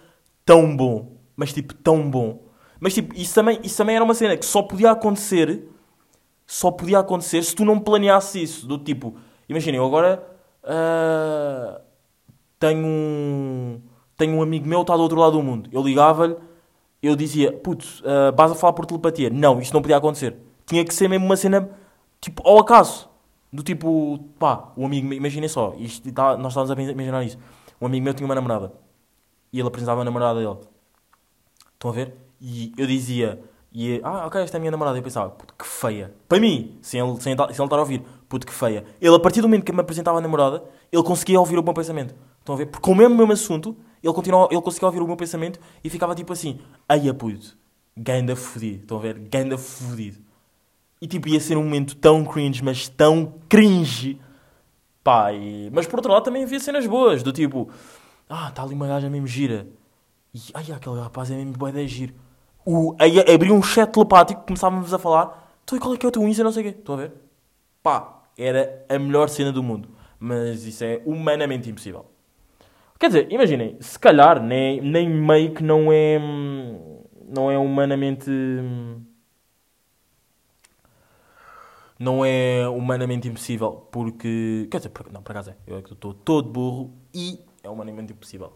[0.45, 1.17] tão bom?
[1.35, 2.45] Mas tipo, tão bom.
[2.79, 5.67] Mas tipo, isso também, isso também era uma cena que só podia acontecer
[6.47, 8.67] só podia acontecer se tu não planeasses isso.
[8.67, 9.15] Do tipo,
[9.49, 10.25] imaginem, eu agora
[10.63, 11.81] ah,
[12.59, 13.81] tenho um
[14.17, 15.69] tenho um amigo meu que está do outro lado do mundo.
[15.71, 16.35] Eu ligava-lhe,
[17.03, 19.29] eu dizia, putz, ah, vais a falar por telepatia.
[19.29, 20.35] Não, isto não podia acontecer.
[20.65, 21.69] Tinha que ser mesmo uma cena,
[22.19, 23.07] tipo, ao acaso.
[23.53, 27.37] Do tipo, pá, o amigo, meu- imaginem só, isto, tá- nós estávamos a imaginar isso.
[27.79, 28.73] Um amigo meu tinha uma namorada.
[29.53, 30.57] E ele apresentava a namorada dele.
[31.73, 32.13] Estão a ver?
[32.41, 33.39] E eu dizia,
[33.79, 34.97] e, ah, ok, esta é a minha namorada.
[34.97, 36.11] Eu pensava, puto, que feia.
[36.27, 38.83] Para mim, sem ele, sem, sem ele estar a ouvir, puto, que feia.
[38.99, 41.73] Ele, a partir do momento que me apresentava a namorada, ele conseguia ouvir o meu
[41.75, 42.15] pensamento.
[42.39, 42.65] Estão a ver?
[42.65, 45.89] Porque com o mesmo, mesmo assunto, ele, continuava, ele conseguia ouvir o meu pensamento e
[45.91, 46.59] ficava tipo assim,
[46.89, 47.55] ai, puto,
[47.95, 48.81] ganda fodido.
[48.81, 49.19] Estão a ver?
[49.19, 50.17] Ganda fodido.
[50.99, 54.19] E tipo, ia ser um momento tão cringe, mas tão cringe.
[55.03, 57.69] Pá, e- mas por outro lado também havia cenas boas, do tipo,
[58.27, 59.67] ah, está ali uma gaja mesmo gira.
[60.33, 62.13] E, ai, aquele rapaz é mesmo bué de giro.
[62.69, 66.11] O, aí abri um chat telepático, começávamos a falar, então qual é que é o
[66.11, 66.77] teu Insta, não sei o quê.
[66.77, 67.13] Estão a ver?
[67.81, 69.87] Pá, era a melhor cena do mundo.
[70.19, 72.05] Mas isso é humanamente impossível.
[72.99, 76.19] Quer dizer, imaginem, se calhar nem, nem meio que não é,
[77.25, 78.29] não é humanamente...
[78.29, 79.01] hum,
[81.97, 84.67] não é humanamente impossível, porque.
[84.69, 85.55] Quer dizer, não, por acaso é.
[85.65, 88.51] Eu é que estou todo burro e é humanamente impossível.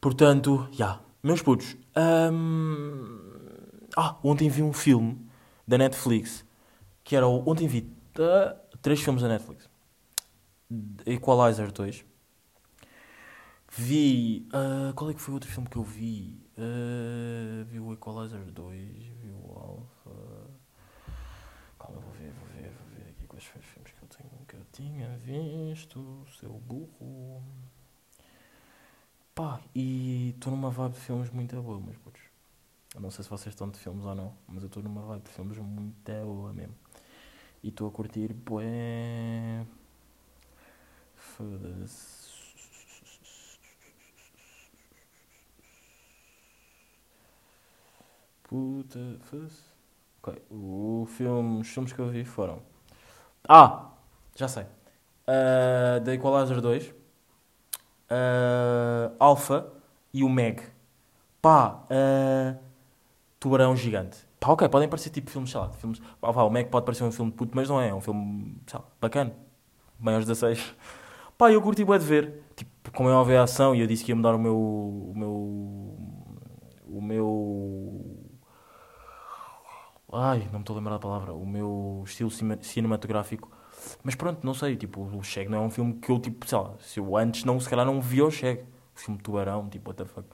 [0.00, 1.00] Portanto, já.
[1.22, 1.76] Meus putos.
[1.96, 3.18] hum,
[3.96, 5.18] Ah, ontem vi um filme
[5.66, 6.44] da Netflix
[7.04, 7.48] que era o.
[7.48, 9.68] Ontem vi ah, três filmes da Netflix:
[11.06, 12.04] Equalizer 2.
[13.70, 14.46] Vi.
[14.52, 16.40] ah, qual é que foi o outro filme que eu vi?
[16.58, 20.50] Ah, vi o Equalizer 2, vi o Alpha.
[21.78, 24.46] Calma, vou ver, vou ver, vou ver aqui quais foram os filmes que eu tenho.
[24.46, 27.42] Que eu tinha visto seu burro.
[29.34, 32.20] Pá, e estou numa vibe de filmes muito boa, meus putos.
[32.94, 35.22] Eu não sei se vocês estão de filmes ou não, mas eu estou numa vibe
[35.22, 36.74] de filmes muito boa mesmo.
[37.62, 39.66] E estou a curtir, bué.
[41.16, 42.30] Foda-se.
[48.44, 49.62] Puta, foda-se.
[50.22, 52.62] Ok, o filme, os filmes que eu vi foram.
[53.48, 53.92] Ah!
[54.36, 54.64] Já sei.
[54.64, 57.01] Uh, The Equalizer 2,
[58.12, 59.66] uh, Alpha
[60.12, 60.62] e o Meg.
[61.40, 62.58] Pá, uh,
[63.40, 64.18] Tubarão Gigante.
[64.38, 66.00] Pá, ok, podem parecer tipo filmes, sei lá, filmes.
[66.20, 68.56] Pá, o Meg pode parecer um filme de puto, mas não é, é um filme,
[68.66, 69.32] sei lá, bacana.
[69.98, 70.74] Maiores 16.
[71.38, 72.42] Pá, eu curti bué de ver.
[72.56, 74.56] Tipo, como é óbvio a ação, e eu disse que ia mudar o meu.
[74.56, 75.32] O meu.
[76.86, 78.32] O meu.
[80.12, 81.32] Ai, não me estou a lembrar da palavra.
[81.32, 83.50] O meu estilo cinematográfico.
[84.02, 84.76] Mas pronto, não sei.
[84.76, 87.44] Tipo, o Cheg não é um filme que eu, tipo, sei lá, se eu antes
[87.44, 88.62] não, se calhar não via o Cheg.
[88.94, 90.26] O filme Tubarão, tipo, what the fuck.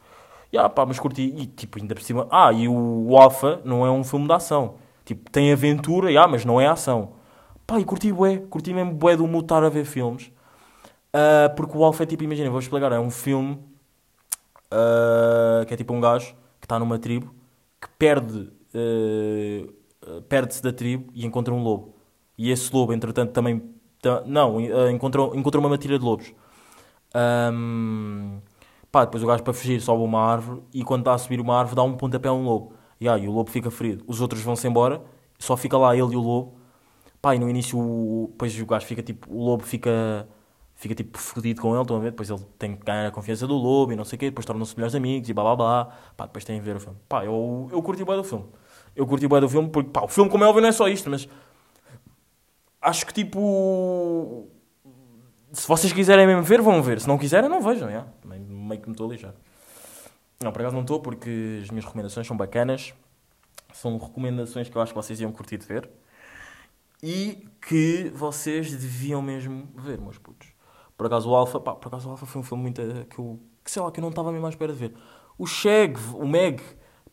[0.52, 1.34] E ah, pá, mas curti.
[1.36, 2.26] E tipo, ainda por cima.
[2.30, 4.76] Ah, e o, Alpha não é um filme de ação.
[5.04, 7.12] Tipo, tem aventura, ah, mas não é ação.
[7.66, 8.38] Pá, e curti bué.
[8.50, 10.32] Curti mesmo bué do mutar a ver filmes.
[11.12, 13.58] Ah, porque o Alpha é tipo, imagina, vou explicar, é um filme
[14.70, 17.34] ah, que é tipo um gajo que está numa tribo
[17.80, 19.66] que perde eh,
[20.28, 21.94] perde-se da tribo e encontra um lobo.
[22.38, 23.62] E esse lobo, entretanto, também.
[24.02, 26.32] ta- não, eh, encontrou, encontrou uma matilha de lobos.
[27.14, 28.40] Ahm,
[28.92, 31.56] pá, depois o gajo para fugir sobe uma árvore e quando está a subir uma
[31.58, 32.74] árvore dá um pontapé a um lobo.
[33.00, 34.04] E, aí, o lobo fica ferido.
[34.06, 35.02] Os outros vão-se embora,
[35.38, 36.54] só fica lá ele e o lobo.
[37.22, 39.32] Pá, e no início, o, depois o gajo fica tipo.
[39.32, 40.28] O lobo fica.
[40.74, 42.12] Fica tipo fodido com ele, estão a ver?
[42.12, 44.46] Depois ele tem que ganhar a confiança do lobo e não sei o quê, depois
[44.46, 45.84] tornam-se melhores amigos e blá blá blá.
[46.16, 46.96] Pá, depois tem a ver o filme.
[47.08, 48.44] Pá, eu, eu curti bem do filme.
[48.94, 50.88] Eu curti bem do filme porque, pá, o filme, como é óbvio, não é só
[50.88, 51.28] isto, mas
[52.80, 54.48] acho que tipo.
[55.52, 57.00] Se vocês quiserem mesmo ver, vão ver.
[57.00, 57.90] Se não quiserem, não vejam.
[57.90, 58.06] já.
[58.24, 59.34] Meio, que me estou a lixar.
[60.42, 62.92] Não, por acaso não estou, porque as minhas recomendações são bacanas.
[63.72, 65.88] São recomendações que eu acho que vocês iam curtir de ver.
[67.02, 70.48] E que vocês deviam mesmo ver, meus putos.
[70.96, 73.20] Por acaso o Alpha, pá, por acaso o Alpha foi um filme muito eh, que
[73.20, 74.94] eu, que sei lá, que eu não estava mesmo à espera de ver.
[75.38, 76.60] O Shag, o Meg,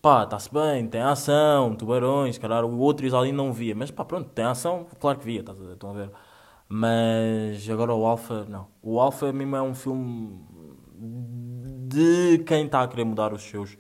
[0.06, 4.30] pá, está-se bem, tem ação, tubarões, calhar o outro ali não via, mas pá, pronto,
[4.30, 6.12] tem ação, claro que via, estás a- estão a ver.
[6.70, 8.68] Mas agora o Alpha, não.
[8.84, 10.40] O Alpha mesmo é um filme
[11.88, 13.76] de quem está a querer mudar os seus,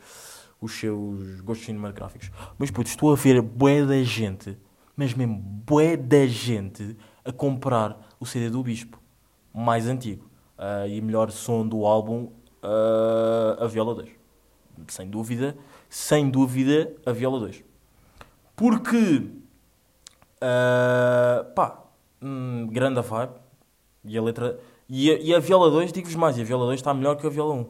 [0.60, 2.32] os seus gostos cinematográficos.
[2.58, 4.58] Mas puto, estou a ver bué da gente,
[4.96, 9.00] mas mesmo bué da gente a comprar o CD do Bispo,
[9.54, 10.28] mais antigo.
[10.58, 12.32] Ah, e melhor som do álbum,
[12.64, 14.10] ah, a Viola 2.
[14.88, 15.56] Sem dúvida,
[15.90, 17.64] sem dúvida, a Viola 2.
[18.56, 19.28] Porque,
[20.42, 21.84] ah, pá,
[22.22, 23.34] hum, grande a vibe.
[24.04, 24.60] E a letra.
[24.88, 27.26] E a, e a Viola 2, digo-vos mais, e a Viola 2 está melhor que
[27.26, 27.68] a Viola 1.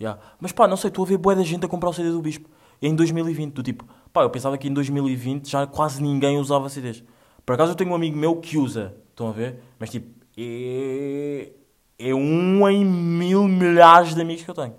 [0.00, 0.20] Yeah.
[0.38, 2.20] Mas pá, não sei, estou a ver bué da gente a comprar o CD do
[2.20, 2.48] Bispo.
[2.80, 7.02] Em 2020, do tipo, pá, eu pensava que em 2020 já quase ninguém usava CDs.
[7.44, 9.60] Por acaso eu tenho um amigo meu que usa, estão a ver?
[9.78, 11.50] Mas tipo, é,
[11.98, 14.74] é um em mil milhares de amigos que eu tenho.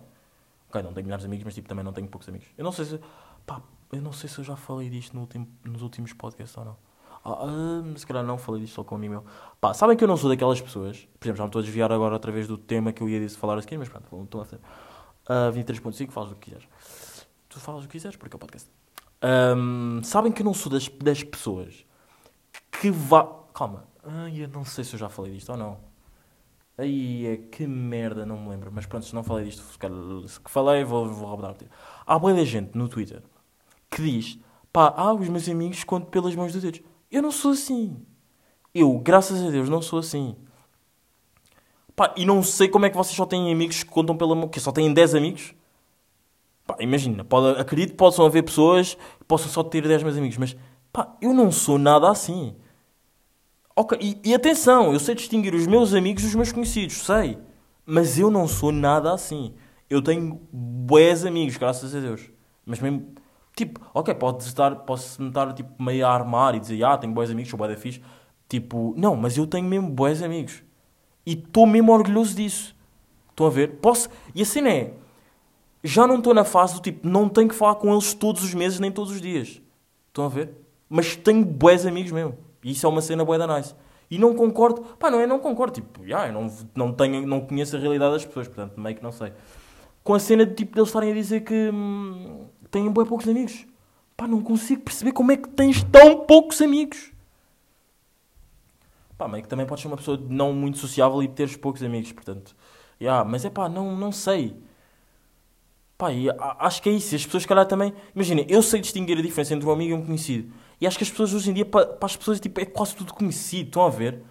[0.70, 2.48] Ok, não tenho milhares de amigos, mas tipo, também não tenho poucos amigos.
[2.58, 3.00] Eu não sei se,
[3.46, 6.66] pá, eu não sei se eu já falei disto no último, nos últimos podcasts ou
[6.66, 6.78] não.
[7.24, 9.26] Ah, ah, se calhar não falei disto só com um amigo meu.
[9.60, 11.92] Pá, sabem que eu não sou daquelas pessoas, por exemplo, já me estou a desviar
[11.92, 14.46] agora outra vez do tema que eu ia dizer, falar seguir, mas pronto, estou a
[14.46, 14.60] ser.
[15.26, 16.68] Uh, 23.5, faz o que quiseres.
[17.50, 18.70] Tu falas o que quiseres, porque é o podcast.
[19.22, 21.86] Ahm, sabem que eu não sou das, das pessoas
[22.72, 23.28] que vá.
[23.54, 25.80] Calma, ai, eu não sei se eu já falei disto ou não.
[26.78, 28.72] Aí é que merda, não me lembro.
[28.72, 31.56] Mas pronto, se não falei disto, se que falei, vou, vou rebdar.
[32.06, 33.24] Há boa da gente no Twitter
[33.90, 34.40] que diz:
[34.72, 36.82] pá, ah, os meus amigos conto pelas mãos dos dedos.
[37.12, 37.98] Eu não sou assim.
[38.74, 40.36] Eu, graças a Deus, não sou assim.
[41.96, 44.48] Pá, e não sei como é que vocês só têm amigos que contam pela mão.
[44.48, 45.56] Que só têm 10 amigos?
[46.66, 50.38] Pá, imagina, pode, acredito que possam haver pessoas que possam só ter 10 meus amigos,
[50.38, 50.56] mas
[50.92, 52.56] pá, eu não sou nada assim.
[53.80, 57.38] Ok, e, e atenção, eu sei distinguir os meus amigos dos meus conhecidos, sei.
[57.86, 59.54] Mas eu não sou nada assim.
[59.88, 62.28] Eu tenho bués amigos, graças a Deus.
[62.66, 63.14] Mas mesmo,
[63.56, 67.30] tipo, ok, pode estar, posso-me estar tipo, meio a armar e dizer, ah, tenho bués
[67.30, 68.02] amigos, sou bué da fixe.
[68.50, 70.64] Tipo, não, mas eu tenho mesmo bués amigos.
[71.24, 72.76] E estou mesmo orgulhoso disso.
[73.30, 73.74] Estão a ver?
[73.76, 74.10] Posso...
[74.34, 74.94] E a cena é,
[75.84, 78.56] já não estou na fase do tipo, não tenho que falar com eles todos os
[78.56, 79.62] meses, nem todos os dias.
[80.08, 80.50] Estão a ver?
[80.90, 82.47] Mas tenho bués amigos mesmo.
[82.68, 83.74] E isso é uma cena bué da nice.
[84.12, 87.40] E não concordo, pá, não é não concordo, tipo, já, eu não, não, tenho, não
[87.40, 89.32] conheço a realidade das pessoas, portanto, meio que não sei.
[90.04, 93.66] Com a cena de tipo, deles estarem a dizer que hum, têm bué poucos amigos.
[94.18, 97.14] Pá, não consigo perceber como é que tens tão poucos amigos.
[99.18, 102.12] Pá, é que também podes ser uma pessoa não muito sociável e teres poucos amigos,
[102.12, 102.54] portanto.
[103.00, 104.58] Yeah, mas é pá, não, não sei.
[105.98, 106.28] Pá, e
[106.60, 107.16] acho que é isso.
[107.16, 107.94] As pessoas, se calhar, também.
[108.14, 110.54] Imagina, eu sei distinguir a diferença entre um amigo e um conhecido.
[110.80, 113.14] E acho que as pessoas hoje em dia, para, as pessoas, tipo, é quase tudo
[113.14, 113.68] conhecido.
[113.68, 114.22] Estão a ver?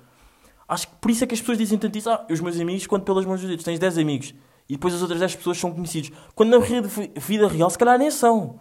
[0.69, 2.09] Acho que por isso é que as pessoas dizem tanto isso.
[2.09, 4.35] Ah, os meus amigos, quando pelas mãos dos dedos tens 10 amigos
[4.69, 6.11] e depois as outras 10 pessoas são conhecidos.
[6.35, 8.61] Quando na vida real, se calhar nem são.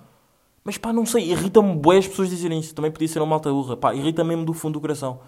[0.63, 2.73] Mas pá, não sei, irrita-me bué as pessoas dizerem isso.
[2.73, 3.77] Também podia ser uma malta burra.
[3.77, 5.19] Pá, irrita mesmo do fundo do coração.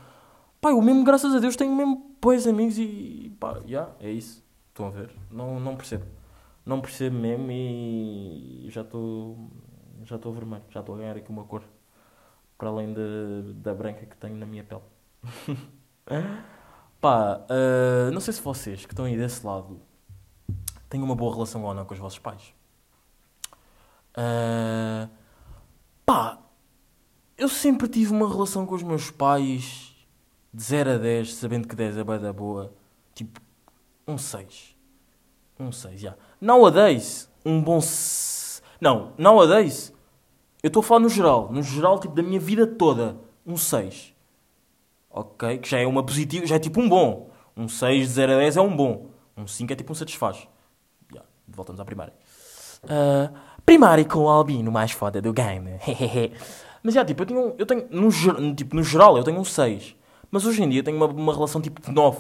[0.62, 4.44] Pá, eu mesmo, graças a Deus, tenho mesmo bons amigos e pá, já, é isso.
[4.70, 5.12] Estão a ver?
[5.32, 6.06] Não, não percebo.
[6.68, 9.50] Não percebo mesmo e já estou
[10.04, 10.64] já estou vermelho.
[10.70, 11.64] Já estou a ganhar aqui uma cor.
[12.58, 14.82] Para além de, da branca que tenho na minha pele.
[17.00, 19.80] Pá, ah, não sei se vocês que estão aí desse lado
[20.90, 22.54] têm uma boa relação ou não com os vossos pais.
[24.14, 25.08] Ah,
[26.06, 26.40] pá,
[27.38, 29.96] eu sempre tive uma relação com os meus pais
[30.54, 32.74] de 0 a 10, sabendo que 10 é bem da boa.
[33.14, 33.40] Tipo,
[34.06, 34.76] um 6.
[35.60, 36.18] Um 6, já.
[36.40, 37.80] Nowadays, um bom.
[38.80, 39.94] Não, nowadays,
[40.62, 41.52] eu estou a falar no geral.
[41.52, 43.18] No geral, tipo, da minha vida toda.
[43.46, 44.14] Um 6.
[45.10, 45.58] Ok?
[45.60, 47.30] Que já é uma positiva, já é tipo um bom.
[47.56, 49.08] Um 6 de 0 a 10 é um bom.
[49.36, 50.48] Um 5 é tipo um satisfaz.
[51.14, 52.14] Já, voltamos à primária.
[52.88, 53.32] Ah,
[53.66, 55.72] primária com o Albino, mais foda do game.
[56.84, 59.96] Mas já, tipo, eu tenho, eu tenho no, tipo, no geral, eu tenho um 6.
[60.30, 62.20] Mas hoje em dia tenho uma, uma relação tipo de 9.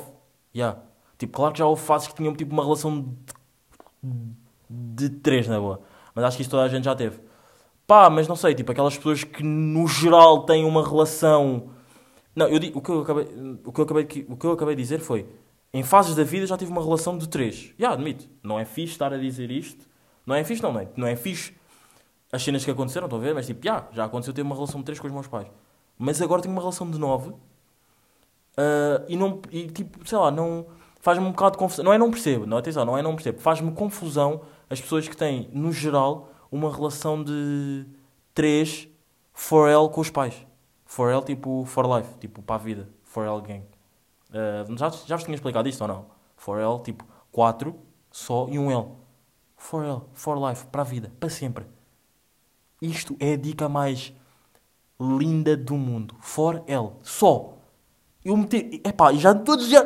[0.53, 0.77] Já.
[1.17, 3.09] Tipo, claro que já houve fases que tinham tipo uma relação de,
[4.69, 5.81] de 3 na boa.
[6.13, 7.19] Mas acho que isso toda a gente já teve.
[7.85, 11.69] Pá, mas não sei, tipo, aquelas pessoas que no geral têm uma relação.
[12.35, 13.25] Não, eu o que eu acabei,
[13.63, 15.27] o que eu acabei, o que eu acabei de dizer foi.
[15.73, 17.73] Em fases da vida já tive uma relação de 3.
[17.77, 18.27] Já, admito.
[18.43, 19.85] Não é fixe estar a dizer isto.
[20.25, 21.55] Não é fixe, não, não é, não é fixe
[22.31, 23.33] as cenas que aconteceram, estão a ver?
[23.33, 25.47] Mas tipo, já, já aconteceu ter uma relação de 3 com os meus pais.
[25.97, 27.33] Mas agora tenho uma relação de 9.
[28.57, 30.67] ah, e não, e tipo, sei lá, não.
[31.07, 31.85] Faz-me um bocado de confusão.
[31.85, 33.39] Não é não percebo, não, atenção, não é não percebo.
[33.39, 37.85] Faz-me confusão as pessoas que têm, no geral, uma relação de
[38.33, 38.89] 3
[39.31, 40.45] for L com os pais.
[40.85, 42.89] For L, tipo, for life, tipo, para a vida.
[43.03, 43.63] For L gang.
[44.33, 46.07] Ah, já, já vos tinha explicado isto ou não?
[46.35, 47.73] For L, tipo, 4
[48.11, 48.87] só e um L.
[49.55, 51.65] For L, for life, para a vida, para sempre.
[52.81, 54.13] Isto é a dica mais
[54.99, 56.17] linda do mundo.
[56.19, 57.53] For L, só.
[58.25, 58.81] Eu meti.
[58.83, 59.85] Epá, já todos já.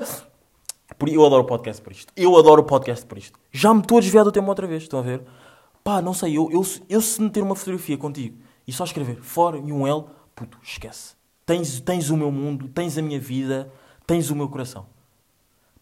[1.00, 2.14] Eu adoro o podcast por isto.
[2.16, 3.40] Eu adoro o podcast por isto.
[3.52, 5.24] Já me estou a desviar do tema outra vez, estão a ver?
[5.84, 9.56] Pá, não sei, eu, eu, eu se meter uma fotografia contigo e só escrever for
[9.56, 11.16] e um L, puto, esquece.
[11.46, 13.72] Tens, tens o meu mundo, tens a minha vida,
[14.06, 14.86] tens o meu coração.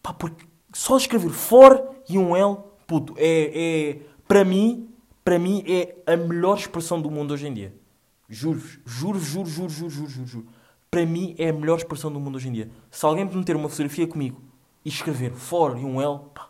[0.02, 4.88] Pá, porque só escrever for e um L, puto, é, é para mim,
[5.22, 7.74] para mim é a melhor expressão do mundo hoje em dia.
[8.28, 10.46] Juro-vos, juro, juro, juro, juro, juro, juro, juro.
[10.90, 12.70] Para mim é a melhor expressão do mundo hoje em dia.
[12.90, 14.49] Se alguém me meter uma fotografia comigo
[14.84, 16.48] e escrever for e um L, pá.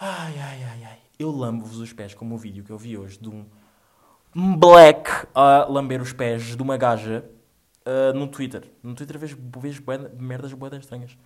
[0.00, 0.98] Ai, ai, ai, ai.
[1.18, 3.44] Eu lambo-vos os pés, como o vídeo que eu vi hoje de um
[4.56, 7.24] black a lamber os pés de uma gaja
[7.86, 8.68] ah, no Twitter.
[8.82, 11.16] No Twitter vejo, vejo bué- merdas boedas estranhas.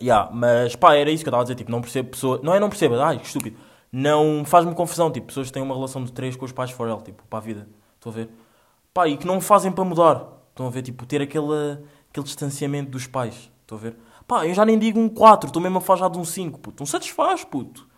[0.00, 1.54] Yeah, mas pá, era isso que eu estava a dizer.
[1.56, 2.40] Tipo, não percebo pessoa.
[2.42, 3.58] Não é não percebo, ai que estúpido.
[3.90, 5.10] Não faz-me confusão.
[5.10, 7.38] Tipo, pessoas que têm uma relação de três com os pais for ela, tipo, para
[7.38, 7.66] a vida.
[7.94, 8.30] Estão a ver?
[8.92, 10.24] Pá, e que não fazem para mudar.
[10.50, 10.82] Estão a ver?
[10.82, 11.78] Tipo, ter aquele,
[12.10, 13.50] aquele distanciamento dos pais.
[13.62, 13.96] Estão a ver?
[14.28, 16.58] Pá, eu já nem digo um 4, estou mesmo a falar já de um 5,
[16.60, 16.82] puto.
[16.82, 17.88] Um satisfaz, puto.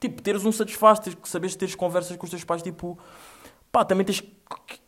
[0.00, 2.96] Tipo, teres um satisfaz, teres que saberes teres conversas com os teus pais, tipo.
[3.72, 4.32] Pá, também tens que.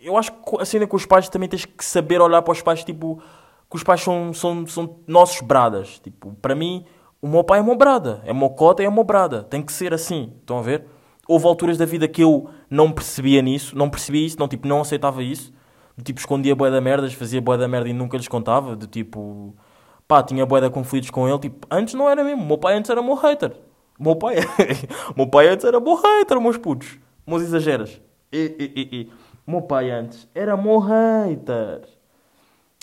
[0.01, 2.85] Eu acho que a com os pais também tens que saber olhar para os pais,
[2.85, 3.21] tipo.
[3.69, 5.99] Que os pais são, são, são nossos bradas.
[5.99, 6.85] Tipo, para mim,
[7.21, 8.23] o meu pai é meu brada.
[8.25, 9.43] É meu cota é meu brada.
[9.43, 10.33] Tem que ser assim.
[10.41, 10.87] Estão a ver?
[11.27, 14.83] Houve alturas da vida que eu não percebia nisso, não percebia isso, não, tipo, não
[14.83, 15.53] aceitava isso.
[15.97, 18.77] Do tipo, escondia bué da merdas, fazia bué da merda e nunca lhes contava.
[18.77, 19.57] Do tipo,
[20.07, 21.38] pá, tinha bué de conflitos com ele.
[21.38, 22.45] Tipo, antes não era mesmo.
[22.45, 23.57] Meu pai antes era meu hater.
[23.99, 24.37] Meu pai,
[25.17, 26.99] meu pai antes era meu hater, meus putos.
[27.27, 28.01] Meus exageras.
[28.33, 29.12] E, e, e,
[29.47, 31.83] meu pai antes era meu hater.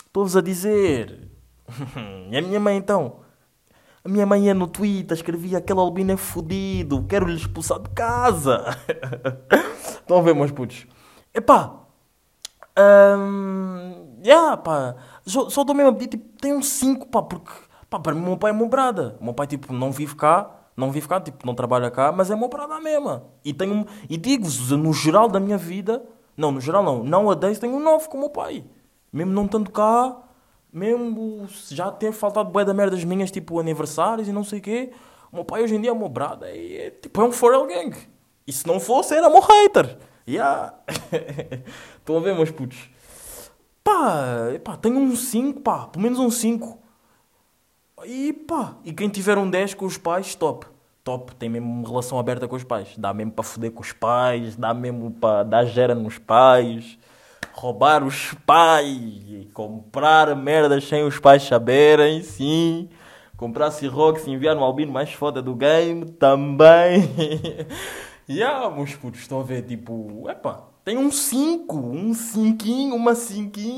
[0.06, 1.28] Estou-vos a dizer.
[2.30, 3.22] e a minha mãe então?
[4.04, 7.88] A minha mãe ia no Twitter, escrevia aquele albino é fodido, quero lhe expulsar de
[7.90, 8.76] casa.
[9.78, 10.86] Estão a ver, meus putos?
[11.32, 11.82] Epá.
[12.76, 14.96] Hum, yeah, pá.
[15.26, 17.50] Só, só estou mesmo tipo, um 5, pá, porque,
[17.88, 19.16] pá, para mim meu pai é meu brada.
[19.20, 22.30] O meu pai, tipo, não vive cá, não vive cá, tipo, não trabalha cá, mas
[22.30, 23.22] é meu brada mesmo.
[23.44, 26.02] E tenho, e digo-vos, no geral da minha vida,
[26.36, 28.64] não, no geral não, não a 10 tenho um 9 com o meu pai.
[29.12, 30.16] Mesmo não estando cá,
[30.72, 34.92] mesmo já ter faltado bué da merdas minhas, tipo, aniversários e não sei o quê,
[35.30, 37.66] o meu pai hoje em dia é meu brada, é, é, tipo, é um forel
[37.66, 37.96] gang.
[38.46, 39.98] E se não fosse, era meu hater.
[40.28, 40.74] Yeah.
[41.98, 42.90] Estão a ver, meus putos?
[43.84, 46.78] Pá, pá, tenho um 5, pá, pelo menos um 5.
[48.04, 50.66] E pá, e quem tiver um 10 com os pais, top.
[51.04, 52.94] Top, tem mesmo uma relação aberta com os pais.
[52.96, 56.96] Dá mesmo para foder com os pais, dá mesmo para dar gera nos pais,
[57.52, 62.88] roubar os pais, comprar merdas sem os pais saberem, sim.
[63.36, 67.02] Comprar Cirox e enviar no albino mais foda do game, também.
[68.28, 72.64] e yeah, meus putos, estão a ver, tipo, epá, tem um 5, um 5,
[72.94, 73.58] uma 5.
[73.58, 73.68] E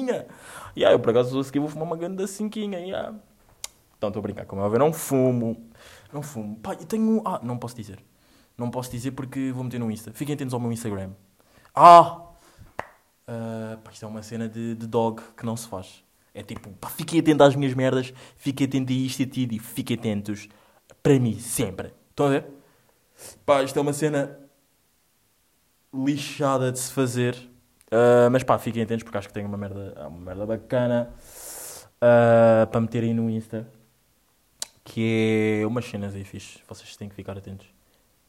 [0.77, 2.59] yeah, eu por acaso aqui vou fumar uma grande 5.
[2.59, 3.15] Yeah.
[3.97, 5.69] Então estou a brincar, como é ver, não fumo.
[6.13, 6.57] Não fumo.
[6.57, 7.23] Pá, eu tenho.
[7.25, 7.99] Ah, não posso dizer.
[8.57, 10.13] Não posso dizer porque vou meter no Insta.
[10.13, 11.11] Fiquem atentos ao meu Instagram.
[11.75, 12.21] Ah!
[13.27, 16.05] Uh, pá, isto é uma cena de, de dog que não se faz.
[16.33, 19.49] É tipo, pá, fiquem atentos às minhas merdas, fiquem atentos a isto e a ti,
[19.51, 20.49] e fiquem atentos
[21.03, 21.93] para mim, sempre.
[22.11, 22.47] Estão a ver?
[23.47, 24.39] Pá, isto é uma cena
[25.95, 27.35] lixada de se fazer.
[27.87, 31.15] Uh, mas pá, fiquem atentos porque acho que tenho uma merda, uma merda bacana
[31.97, 33.69] uh, para meterem no Insta.
[34.83, 36.61] Que é umas cenas aí fixe.
[36.69, 37.67] Vocês têm que ficar atentos.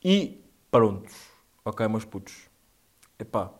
[0.03, 1.13] E prontos.
[1.65, 2.49] Ok, meus putos.
[3.19, 3.51] Epá.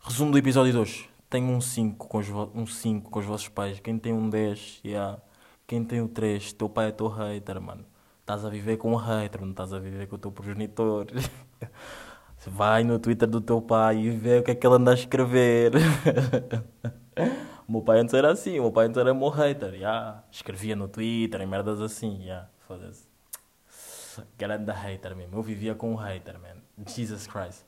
[0.00, 1.08] Resumo do episódio de hoje.
[1.30, 3.80] Tenho um 5 com, os um 5 com os vossos pais.
[3.80, 5.18] Quem tem um 10, yeah.
[5.66, 7.84] quem tem o 3, teu pai é teu hater, mano.
[8.20, 11.06] Estás a viver com um hater, não estás a viver com o teu progenitor.
[12.46, 14.94] Vai no Twitter do teu pai e vê o que é que ele anda a
[14.94, 15.72] escrever.
[17.66, 19.74] o meu pai antes era assim, o meu pai antes era meu hater.
[19.74, 20.22] Yeah.
[20.30, 22.22] Escrevia no Twitter e merdas assim.
[22.22, 22.48] Yeah.
[22.60, 23.06] Foda-se.
[24.38, 25.36] Grande hater mesmo.
[25.36, 26.60] Eu vivia com um hater, man.
[26.86, 27.64] Jesus Christ.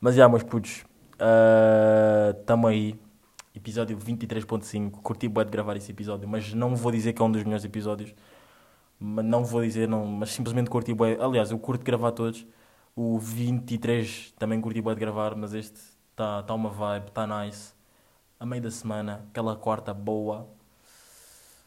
[0.00, 0.84] Mas já, yeah, meus putos.
[1.14, 2.98] Uh, aí.
[3.54, 4.90] Episódio 23.5.
[4.90, 7.64] Curti bué de gravar esse episódio, mas não vou dizer que é um dos melhores
[7.64, 8.12] episódios.
[9.00, 11.16] Não vou dizer, não, mas simplesmente curti bué.
[11.20, 12.44] Aliás, eu curto gravar todos.
[12.96, 15.80] O 23 também curti bué de gravar, mas este
[16.10, 17.72] está tá uma vibe, está nice.
[18.38, 20.48] A meio da semana, aquela quarta boa.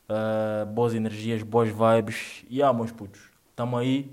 [0.10, 2.46] Uh, boas energias, boas vibes.
[2.50, 4.10] E ah, meus putos, estamos aí.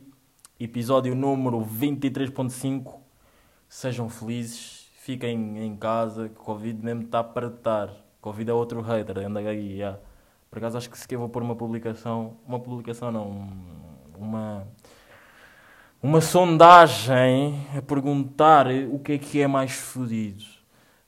[0.58, 2.98] Episódio número 23.5.
[3.68, 7.90] Sejam felizes, fiquem em casa, que Covid mesmo está para estar.
[8.20, 9.74] Covid é outro hater, anda aí.
[9.74, 10.00] Yeah.
[10.50, 12.38] Por acaso acho que se vou pôr uma publicação.
[12.44, 13.48] Uma publicação não.
[14.18, 14.66] Uma
[16.04, 20.44] uma sondagem a perguntar o que é que é mais fodido.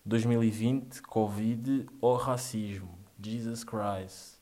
[0.06, 2.88] 2020, Covid ou racismo?
[3.22, 4.38] Jesus Christ.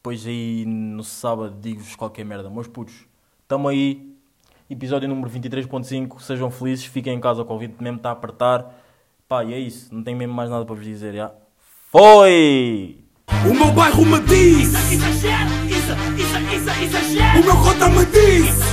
[0.00, 2.48] Pois aí no sábado digo-vos qualquer merda.
[2.48, 2.94] Meus putos,
[3.48, 4.14] tamo aí.
[4.70, 6.20] Episódio número 23.5.
[6.20, 7.42] Sejam felizes, fiquem em casa.
[7.42, 8.72] O Covid mesmo está a apertar.
[9.26, 9.92] Pá, e é isso.
[9.92, 11.12] Não tenho mesmo mais nada para vos dizer.
[11.12, 11.32] Já.
[11.90, 12.98] Foi!
[13.50, 15.50] O meu bairro me diz Exagera,
[16.40, 18.64] isso, isso, exagera O meu cota me diz isso,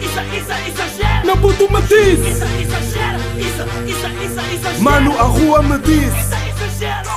[0.00, 5.22] isso, isso, exagera Meu puto me diz Isso, exagera, isso, isso, isso, exagera Mano, a
[5.22, 6.14] rua me diz.
[6.14, 7.15] Isso, exagera